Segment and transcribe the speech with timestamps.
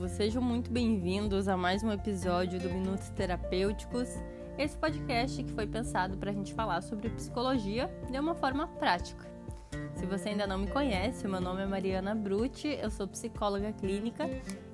[0.00, 4.08] povo, sejam muito bem-vindos a mais um episódio do Minutos Terapêuticos.
[4.56, 9.30] Esse podcast que foi pensado para a gente falar sobre psicologia de uma forma prática.
[9.94, 14.24] Se você ainda não me conhece, meu nome é Mariana Brutti, eu sou psicóloga clínica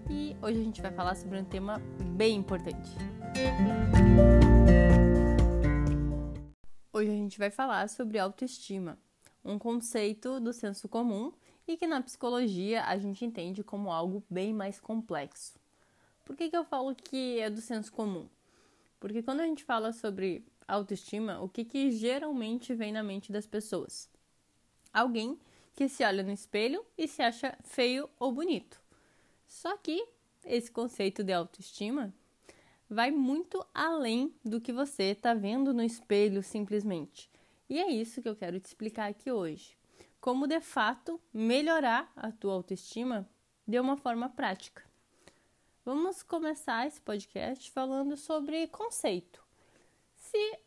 [0.08, 1.82] e hoje a gente vai falar sobre um tema
[2.14, 2.90] bem importante.
[6.92, 8.96] Hoje a gente vai falar sobre autoestima,
[9.44, 11.32] um conceito do senso comum
[11.66, 15.58] e que na psicologia a gente entende como algo bem mais complexo.
[16.24, 18.28] Por que, que eu falo que é do senso comum?
[19.00, 23.46] Porque quando a gente fala sobre autoestima, o que, que geralmente vem na mente das
[23.46, 24.08] pessoas?
[24.92, 25.38] Alguém
[25.74, 28.80] que se olha no espelho e se acha feio ou bonito.
[29.46, 30.06] Só que
[30.44, 32.14] esse conceito de autoestima
[32.88, 37.30] vai muito além do que você está vendo no espelho simplesmente.
[37.68, 39.75] E é isso que eu quero te explicar aqui hoje
[40.26, 43.30] como de fato melhorar a tua autoestima
[43.64, 44.82] de uma forma prática.
[45.84, 49.40] Vamos começar esse podcast falando sobre conceito.
[50.16, 50.58] Se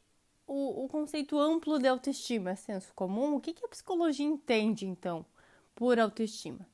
[0.47, 4.85] o, o conceito amplo de autoestima é senso comum, o que, que a psicologia entende
[4.85, 5.25] então
[5.75, 6.65] por autoestima?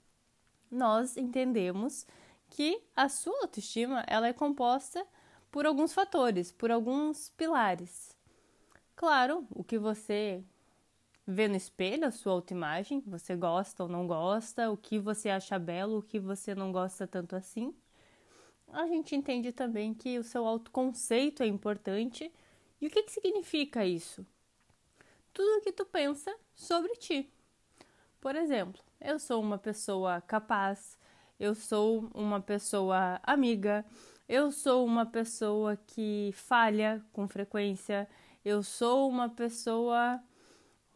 [0.70, 2.06] Nós entendemos
[2.52, 5.04] que a sua autoestima ela é composta
[5.50, 8.16] por alguns fatores, por alguns pilares.
[8.96, 10.44] Claro, o que você
[11.28, 15.58] vê no espelho a sua autoimagem, você gosta ou não gosta, o que você acha
[15.58, 17.74] belo, o que você não gosta tanto assim.
[18.68, 22.32] A gente entende também que o seu autoconceito é importante.
[22.82, 24.26] E o que, que significa isso?
[25.34, 27.32] Tudo o que tu pensa sobre ti.
[28.20, 30.98] Por exemplo, eu sou uma pessoa capaz,
[31.40, 33.86] eu sou uma pessoa amiga,
[34.28, 38.10] eu sou uma pessoa que falha com frequência,
[38.44, 40.22] eu sou uma pessoa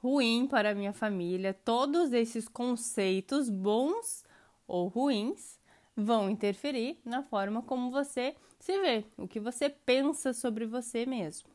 [0.01, 4.23] ruim para minha família, todos esses conceitos, bons
[4.67, 5.59] ou ruins,
[5.95, 11.49] vão interferir na forma como você se vê, o que você pensa sobre você mesmo.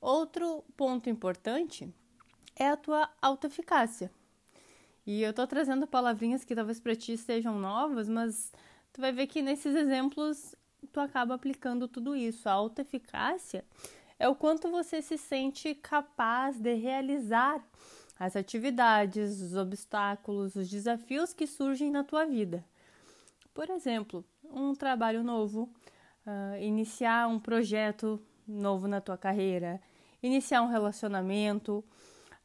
[0.00, 1.92] Outro ponto importante
[2.54, 4.10] é a tua autoeficácia.
[5.06, 8.52] E eu tô trazendo palavrinhas que talvez para ti sejam novas, mas
[8.92, 10.54] tu vai ver que nesses exemplos
[10.92, 12.48] tu acaba aplicando tudo isso.
[12.48, 13.64] A autoeficácia
[14.18, 17.62] é o quanto você se sente capaz de realizar
[18.18, 22.64] as atividades, os obstáculos, os desafios que surgem na tua vida.
[23.54, 25.70] Por exemplo, um trabalho novo,
[26.26, 29.80] uh, iniciar um projeto novo na tua carreira,
[30.22, 31.84] iniciar um relacionamento,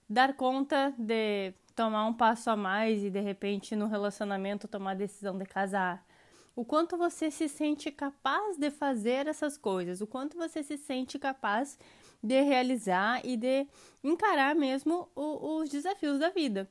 [0.07, 4.95] dar conta de tomar um passo a mais e de repente no relacionamento tomar a
[4.95, 6.05] decisão de casar
[6.55, 11.17] o quanto você se sente capaz de fazer essas coisas, o quanto você se sente
[11.17, 11.77] capaz
[12.21, 13.67] de realizar e de
[14.03, 16.69] encarar mesmo o, os desafios da vida.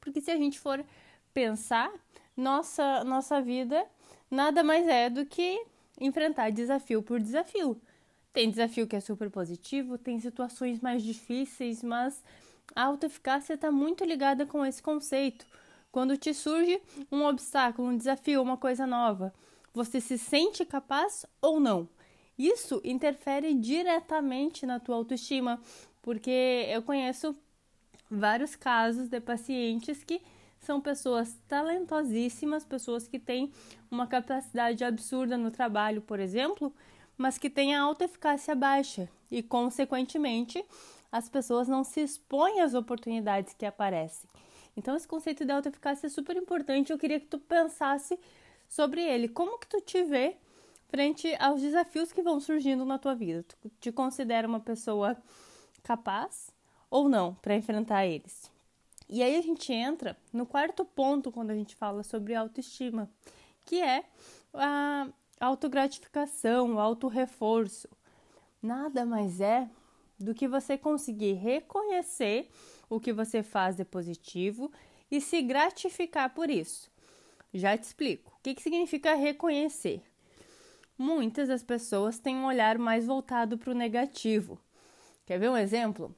[0.00, 0.84] Porque se a gente for
[1.32, 1.90] pensar,
[2.36, 3.84] nossa, nossa vida
[4.30, 5.64] nada mais é do que
[6.00, 7.80] enfrentar desafio por desafio.
[8.32, 12.22] Tem desafio que é super positivo, tem situações mais difíceis, mas
[12.74, 15.46] a autoeficácia está muito ligada com esse conceito
[15.94, 19.32] quando te surge um obstáculo, um desafio, uma coisa nova,
[19.72, 21.88] você se sente capaz ou não?
[22.36, 25.60] Isso interfere diretamente na tua autoestima,
[26.02, 27.32] porque eu conheço
[28.10, 30.20] vários casos de pacientes que
[30.58, 33.52] são pessoas talentosíssimas, pessoas que têm
[33.88, 36.74] uma capacidade absurda no trabalho, por exemplo,
[37.16, 40.64] mas que têm a alta eficácia baixa e, consequentemente,
[41.12, 44.28] as pessoas não se expõem às oportunidades que aparecem.
[44.76, 46.92] Então esse conceito de autoeficácia é super importante.
[46.92, 48.18] Eu queria que tu pensasse
[48.68, 49.28] sobre ele.
[49.28, 50.36] Como que tu te vê
[50.88, 53.44] frente aos desafios que vão surgindo na tua vida?
[53.44, 55.16] Tu te considera uma pessoa
[55.82, 56.50] capaz
[56.90, 58.50] ou não para enfrentar eles?
[59.08, 63.08] E aí a gente entra no quarto ponto quando a gente fala sobre autoestima,
[63.64, 64.04] que é
[64.52, 65.08] a
[65.40, 67.88] autogratificação, o autorreforço.
[68.62, 69.68] Nada mais é
[70.18, 72.50] do que você conseguir reconhecer
[72.88, 74.70] o que você faz de positivo
[75.10, 76.90] e se gratificar por isso.
[77.52, 78.32] Já te explico.
[78.38, 80.02] O que, que significa reconhecer?
[80.98, 84.58] Muitas das pessoas têm um olhar mais voltado para o negativo.
[85.26, 86.14] Quer ver um exemplo?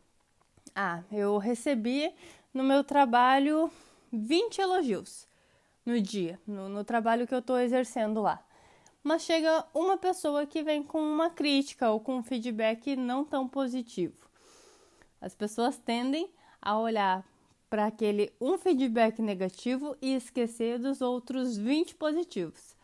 [0.74, 2.12] Ah, eu recebi
[2.52, 3.70] no meu trabalho
[4.12, 5.26] 20 elogios
[5.84, 8.42] no dia, no, no trabalho que eu estou exercendo lá.
[9.02, 13.46] Mas chega uma pessoa que vem com uma crítica ou com um feedback não tão
[13.46, 14.28] positivo.
[15.20, 16.28] As pessoas tendem
[16.66, 17.24] a olhar
[17.70, 22.74] para aquele um feedback negativo e esquecer dos outros 20 positivos.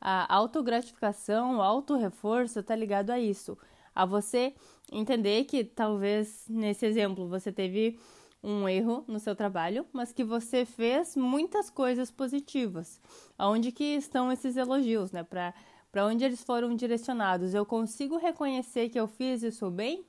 [0.00, 3.58] A autogratificação, o auto-reforço está ligado a isso,
[3.92, 4.54] a você
[4.92, 7.98] entender que talvez nesse exemplo você teve
[8.44, 13.00] um erro no seu trabalho, mas que você fez muitas coisas positivas.
[13.36, 15.24] Aonde que estão esses elogios, né?
[15.24, 15.52] Para
[15.90, 17.54] para onde eles foram direcionados?
[17.54, 20.04] Eu consigo reconhecer que eu fiz isso bem?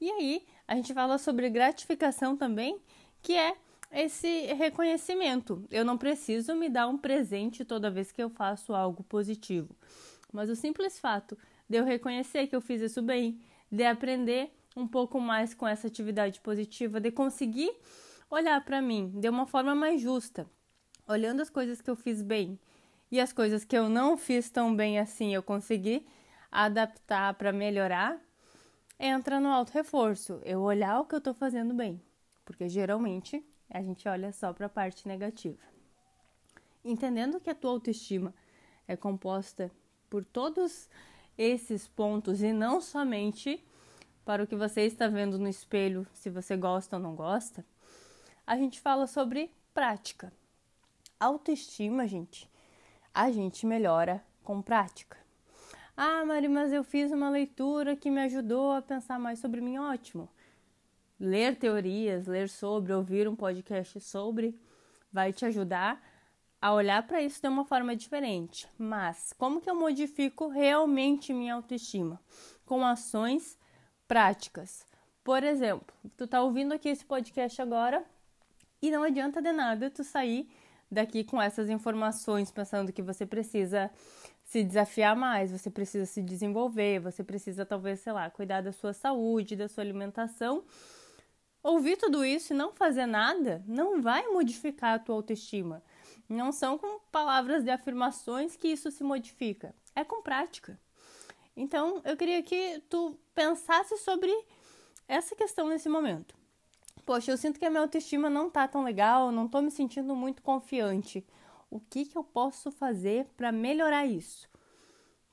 [0.00, 2.80] E aí, a gente fala sobre gratificação também,
[3.22, 3.56] que é
[3.92, 5.64] esse reconhecimento.
[5.70, 9.76] Eu não preciso me dar um presente toda vez que eu faço algo positivo.
[10.32, 11.36] Mas o simples fato
[11.68, 15.86] de eu reconhecer que eu fiz isso bem, de aprender um pouco mais com essa
[15.86, 17.70] atividade positiva, de conseguir
[18.30, 20.46] olhar para mim de uma forma mais justa,
[21.06, 22.58] olhando as coisas que eu fiz bem
[23.10, 26.06] e as coisas que eu não fiz tão bem assim, eu consegui
[26.50, 28.18] adaptar para melhorar,
[29.02, 30.40] entra no auto reforço.
[30.44, 32.00] Eu olhar o que eu estou fazendo bem,
[32.44, 35.58] porque geralmente a gente olha só para a parte negativa.
[36.84, 38.32] Entendendo que a tua autoestima
[38.86, 39.72] é composta
[40.08, 40.88] por todos
[41.36, 43.64] esses pontos e não somente
[44.24, 47.64] para o que você está vendo no espelho, se você gosta ou não gosta,
[48.46, 50.32] a gente fala sobre prática.
[51.18, 52.48] Autoestima, gente,
[53.12, 55.21] a gente melhora com prática.
[55.96, 59.78] Ah, Mari, mas eu fiz uma leitura que me ajudou a pensar mais sobre mim.
[59.78, 60.28] Ótimo.
[61.20, 64.58] Ler teorias, ler sobre, ouvir um podcast sobre,
[65.12, 66.02] vai te ajudar
[66.60, 68.66] a olhar para isso de uma forma diferente.
[68.78, 72.18] Mas como que eu modifico realmente minha autoestima?
[72.64, 73.58] Com ações
[74.08, 74.86] práticas.
[75.22, 78.04] Por exemplo, tu tá ouvindo aqui esse podcast agora
[78.80, 80.48] e não adianta de nada tu sair
[80.90, 83.90] daqui com essas informações pensando que você precisa
[84.52, 88.92] se desafiar mais, você precisa se desenvolver, você precisa talvez, sei lá, cuidar da sua
[88.92, 90.62] saúde, da sua alimentação.
[91.62, 95.82] Ouvir tudo isso e não fazer nada não vai modificar a tua autoestima.
[96.28, 100.78] Não são com palavras de afirmações que isso se modifica, é com prática.
[101.56, 104.30] Então, eu queria que tu pensasse sobre
[105.08, 106.34] essa questão nesse momento.
[107.06, 110.14] Poxa, eu sinto que a minha autoestima não tá tão legal, não tô me sentindo
[110.14, 111.26] muito confiante.
[111.72, 114.46] O que que eu posso fazer para melhorar isso?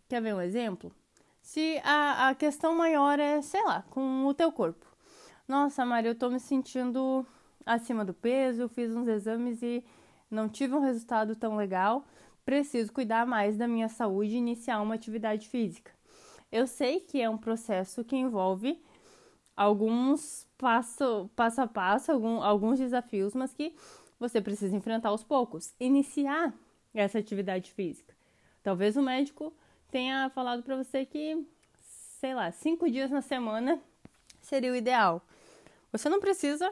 [0.07, 0.89] Quer ver um exemplo?
[1.41, 4.85] Se a, a questão maior é, sei lá, com o teu corpo.
[5.45, 7.27] Nossa, Maria, eu tô me sentindo
[7.65, 9.83] acima do peso, fiz uns exames e
[10.31, 12.05] não tive um resultado tão legal.
[12.45, 15.91] Preciso cuidar mais da minha saúde e iniciar uma atividade física.
[16.49, 18.81] Eu sei que é um processo que envolve
[19.57, 23.75] alguns passo, passo a passo, algum, alguns desafios, mas que
[24.19, 25.73] você precisa enfrentar aos poucos.
[25.79, 26.53] Iniciar
[26.93, 28.15] essa atividade física.
[28.61, 29.53] Talvez o médico
[29.89, 31.45] tenha falado para você que,
[32.19, 33.81] sei lá, cinco dias na semana
[34.41, 35.25] seria o ideal.
[35.91, 36.71] Você não precisa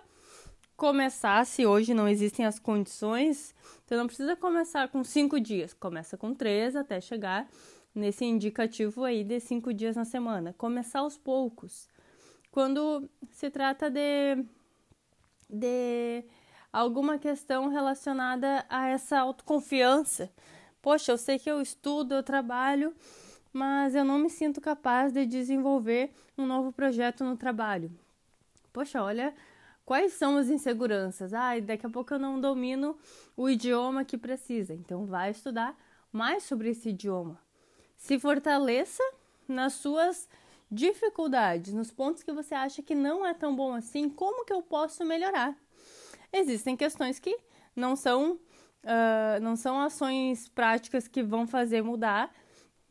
[0.76, 3.56] começar, se hoje não existem as condições,
[3.86, 5.74] você não precisa começar com cinco dias.
[5.74, 7.50] Começa com três até chegar
[7.96, 10.54] nesse indicativo aí de cinco dias na semana.
[10.58, 11.90] Começar aos poucos.
[12.52, 14.46] Quando se trata de,
[15.50, 16.24] de
[16.72, 20.32] alguma questão relacionada a essa autoconfiança.
[20.82, 22.96] Poxa, eu sei que eu estudo, eu trabalho,
[23.52, 27.92] mas eu não me sinto capaz de desenvolver um novo projeto no trabalho.
[28.72, 29.34] Poxa, olha
[29.86, 31.34] quais são as inseguranças.
[31.34, 32.98] Ah, daqui a pouco eu não domino
[33.36, 34.74] o idioma que precisa.
[34.74, 35.76] Então, vai estudar
[36.12, 37.40] mais sobre esse idioma
[37.98, 39.04] se fortaleça
[39.48, 40.30] nas suas
[40.72, 44.62] dificuldades, nos pontos que você acha que não é tão bom assim, como que eu
[44.62, 45.56] posso melhorar?
[46.32, 47.38] Existem questões que
[47.76, 52.34] não são, uh, não são ações práticas que vão fazer mudar,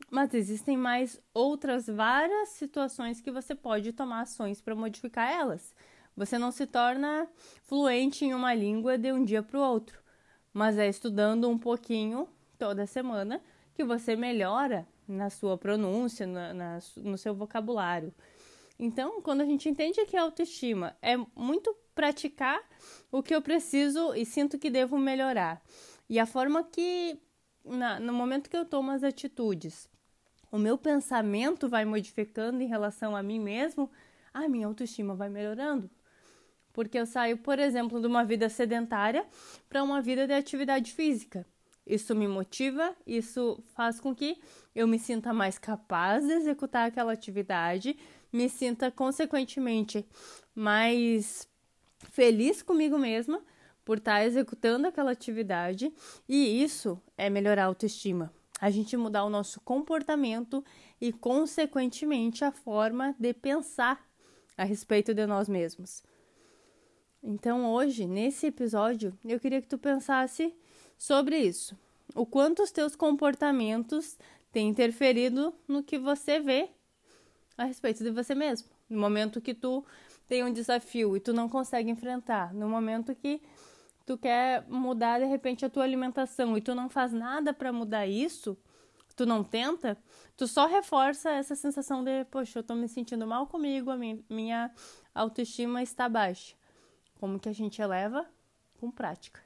[0.09, 5.75] mas existem mais outras várias situações que você pode tomar ações para modificar elas.
[6.15, 7.27] Você não se torna
[7.63, 9.99] fluente em uma língua de um dia para o outro,
[10.53, 13.41] mas é estudando um pouquinho toda semana
[13.75, 18.13] que você melhora na sua pronúncia, na, na, no seu vocabulário.
[18.79, 22.61] Então, quando a gente entende que a autoestima é muito praticar
[23.11, 25.61] o que eu preciso e sinto que devo melhorar,
[26.07, 27.19] e a forma que,
[27.65, 29.89] na, no momento que eu tomo as atitudes,
[30.51, 33.91] o meu pensamento vai modificando em relação a mim mesmo,
[34.33, 35.89] a minha autoestima vai melhorando.
[36.71, 39.25] Porque eu saio, por exemplo, de uma vida sedentária
[39.67, 41.45] para uma vida de atividade física.
[41.85, 44.39] Isso me motiva, isso faz com que
[44.75, 47.97] eu me sinta mais capaz de executar aquela atividade,
[48.31, 50.05] me sinta consequentemente
[50.53, 51.47] mais
[52.11, 53.41] feliz comigo mesma
[53.85, 55.93] por estar executando aquela atividade,
[56.27, 58.33] e isso é melhorar a autoestima.
[58.59, 60.63] A gente mudar o nosso comportamento
[60.99, 64.05] e, consequentemente, a forma de pensar
[64.57, 66.03] a respeito de nós mesmos.
[67.23, 70.53] Então, hoje, nesse episódio, eu queria que tu pensasse
[70.97, 71.77] sobre isso.
[72.15, 74.17] O quanto os teus comportamentos
[74.51, 76.69] têm interferido no que você vê
[77.57, 78.69] a respeito de você mesmo.
[78.89, 79.83] No momento que tu
[80.27, 83.41] tem um desafio e tu não consegue enfrentar, no momento que
[84.05, 88.05] tu quer mudar de repente a tua alimentação e tu não faz nada para mudar
[88.05, 88.57] isso,
[89.15, 89.97] tu não tenta,
[90.37, 94.71] tu só reforça essa sensação de, poxa, eu tô me sentindo mal comigo, a minha
[95.13, 96.55] autoestima está baixa.
[97.19, 98.25] Como que a gente eleva?
[98.79, 99.41] Com prática.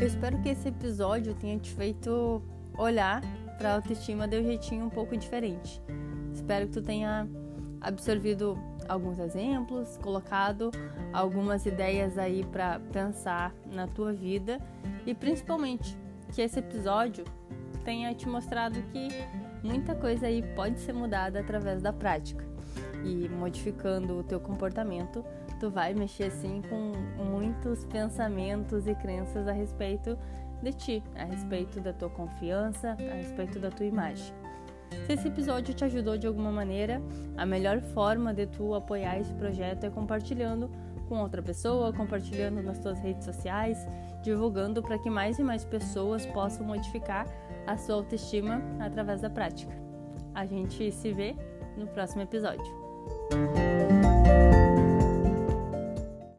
[0.00, 2.42] Eu espero que esse episódio tenha te feito
[2.78, 3.20] olhar
[3.58, 5.82] para a autoestima de um jeitinho um pouco diferente.
[6.32, 7.28] Espero que tu tenha
[7.80, 8.56] absorvido
[8.88, 10.70] alguns exemplos, colocado
[11.12, 14.58] algumas ideias aí para pensar na tua vida
[15.04, 15.96] e principalmente
[16.32, 17.24] que esse episódio
[17.84, 19.08] tenha te mostrado que
[19.62, 22.46] muita coisa aí pode ser mudada através da prática
[23.04, 25.24] e modificando o teu comportamento,
[25.60, 26.92] tu vai mexer assim com
[27.22, 30.18] muitos pensamentos e crenças a respeito
[30.62, 34.32] de ti, a respeito da tua confiança, a respeito da tua imagem.
[35.06, 37.00] Se esse episódio te ajudou de alguma maneira,
[37.36, 40.70] a melhor forma de tu apoiar esse projeto é compartilhando
[41.08, 43.78] com outra pessoa, compartilhando nas tuas redes sociais,
[44.22, 47.26] divulgando para que mais e mais pessoas possam modificar
[47.66, 49.74] a sua autoestima através da prática.
[50.34, 51.34] A gente se vê
[51.76, 52.78] no próximo episódio.